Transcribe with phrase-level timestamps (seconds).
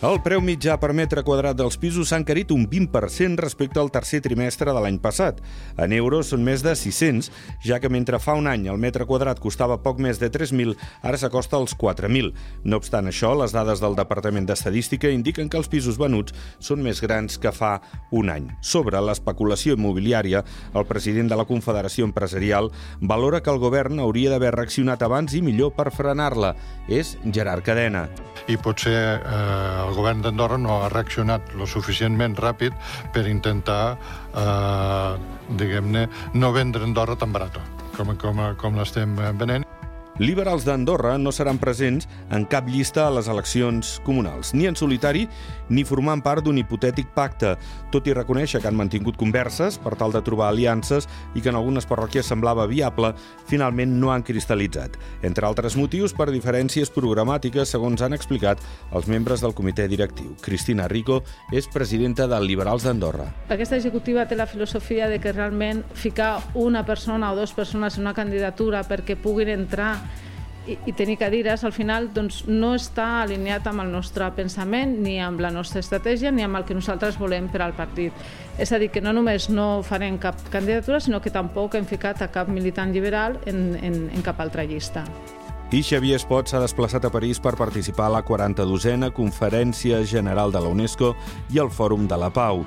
[0.00, 4.22] El preu mitjà per metre quadrat dels pisos s'ha encarit un 20% respecte al tercer
[4.24, 5.42] trimestre de l'any passat.
[5.76, 7.26] En euros són més de 600,
[7.60, 10.72] ja que mentre fa un any el metre quadrat costava poc més de 3.000,
[11.04, 12.32] ara s'acosta als 4.000.
[12.64, 16.32] No obstant això, les dades del Departament d'Estadística indiquen que els pisos venuts
[16.64, 17.74] són més grans que fa
[18.08, 18.48] un any.
[18.64, 20.40] Sobre l'especulació immobiliària,
[20.72, 25.44] el president de la Confederació Empresarial valora que el govern hauria d'haver reaccionat abans i
[25.44, 26.54] millor per frenar-la.
[26.88, 28.08] És Gerard Cadena.
[28.48, 32.76] I potser eh, el govern d'Andorra no ha reaccionat lo suficientment ràpid
[33.14, 33.98] per intentar,
[34.34, 35.12] eh,
[35.50, 37.60] diguem-ne, no vendre Andorra tan barat
[37.96, 39.69] com, com, com l'estem venent.
[40.18, 45.26] Liberals d'Andorra no seran presents en cap llista a les eleccions comunals, ni en solitari
[45.70, 47.54] ni formant part d'un hipotètic pacte,
[47.94, 51.56] tot i reconèixer que han mantingut converses per tal de trobar aliances i que en
[51.56, 53.14] algunes parròquies semblava viable,
[53.48, 54.98] finalment no han cristal·litzat.
[55.22, 58.60] Entre altres motius, per diferències programàtiques, segons han explicat
[58.92, 60.34] els membres del comitè directiu.
[60.42, 61.22] Cristina Rico
[61.54, 63.30] és presidenta de Liberals d'Andorra.
[63.48, 68.04] Aquesta executiva té la filosofia de que realment ficar una persona o dues persones en
[68.04, 69.94] una candidatura perquè puguin entrar
[70.66, 75.18] i, i tenir cadires, al final doncs, no està alineat amb el nostre pensament, ni
[75.22, 78.12] amb la nostra estratègia, ni amb el que nosaltres volem per al partit.
[78.60, 82.22] És a dir, que no només no farem cap candidatura, sinó que tampoc hem ficat
[82.22, 85.06] a cap militant liberal en, en, en cap altra llista.
[85.70, 90.58] I Xavier Espot s'ha desplaçat a París per participar a la 42a Conferència General de
[90.64, 91.12] la UNESCO
[91.54, 92.64] i al Fòrum de la Pau.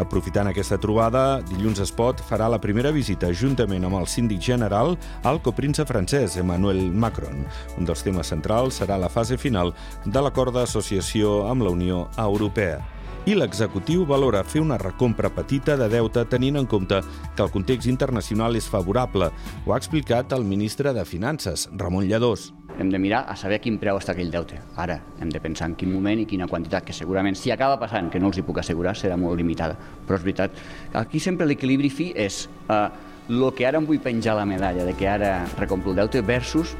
[0.00, 4.96] Aprofitant aquesta trobada, dilluns Espot farà la primera visita juntament amb el síndic general
[5.28, 7.44] al coprince francès Emmanuel Macron.
[7.76, 12.95] Un dels temes centrals serà la fase final de l'acord d'associació amb la Unió Europea
[13.26, 17.00] i l'executiu valora fer una recompra petita de deute tenint en compte
[17.34, 19.32] que el context internacional és favorable.
[19.66, 22.52] Ho ha explicat el ministre de Finances, Ramon Lladós.
[22.78, 24.60] Hem de mirar a saber a quin preu està aquell deute.
[24.78, 28.12] Ara hem de pensar en quin moment i quina quantitat, que segurament si acaba passant,
[28.12, 29.74] que no els hi puc assegurar, serà molt limitada.
[30.06, 30.62] Però és veritat,
[30.94, 32.88] aquí sempre l'equilibri fi és eh,
[33.26, 36.76] el que ara em vull penjar la medalla de que ara recompro el deute versus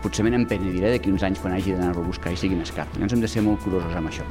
[0.00, 2.88] potser me n'empenediré d'aquí uns anys quan hagi d'anar-lo a buscar i sigui més car.
[2.94, 4.24] Llavors hem de ser molt curosos amb això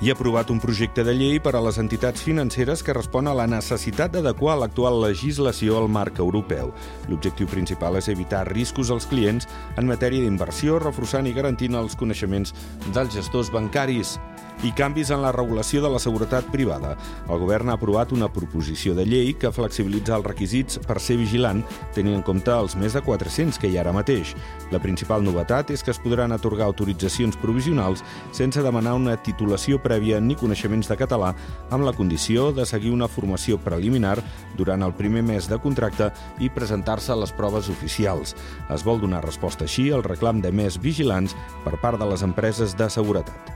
[0.00, 3.34] i ha aprovat un projecte de llei per a les entitats financeres que respon a
[3.36, 6.72] la necessitat d'adequar l'actual legislació al marc europeu.
[7.08, 12.52] L'objectiu principal és evitar riscos als clients en matèria d'inversió, reforçant i garantint els coneixements
[12.92, 14.18] dels gestors bancaris
[14.64, 16.94] i canvis en la regulació de la seguretat privada.
[17.28, 21.62] El govern ha aprovat una proposició de llei que flexibilitza els requisits per ser vigilant,
[21.94, 24.34] tenint en compte els més de 400 que hi ha ara mateix.
[24.72, 30.20] La principal novetat és que es podran atorgar autoritzacions provisionals sense demanar una titulació prèvia
[30.20, 31.34] ni coneixements de català,
[31.70, 34.16] amb la condició de seguir una formació preliminar
[34.56, 38.36] durant el primer mes de contracte i presentar-se a les proves oficials.
[38.72, 42.76] Es vol donar resposta així al reclam de més vigilants per part de les empreses
[42.76, 43.55] de seguretat.